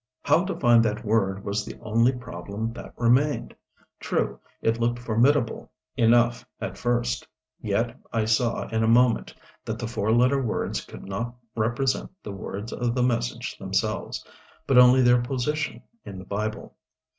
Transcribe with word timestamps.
How 0.23 0.45
to 0.45 0.59
find 0.59 0.83
that 0.83 1.05
word 1.05 1.45
was 1.45 1.63
the 1.63 1.77
only 1.79 2.11
problem 2.11 2.73
that 2.73 2.91
remained. 2.97 3.55
True, 3.99 4.39
it 4.59 4.79
looked 4.79 4.97
formidable 4.97 5.71
enough 5.95 6.43
at 6.59 6.75
first. 6.75 7.27
Yet 7.61 7.95
I 8.11 8.25
saw 8.25 8.67
in 8.69 8.81
a 8.83 8.87
moment 8.87 9.35
that 9.63 9.77
the 9.77 9.85
four 9.87 10.11
letter 10.11 10.41
words 10.41 10.83
could 10.83 11.03
not 11.05 11.35
represent 11.55 12.09
the 12.23 12.31
words 12.31 12.73
of 12.73 12.95
the 12.95 13.03
message 13.03 13.59
themselves, 13.59 14.25
but 14.65 14.79
only 14.79 15.03
their 15.03 15.21
position 15.21 15.83
in 16.03 16.17
the 16.17 16.25
Bible. 16.25 16.75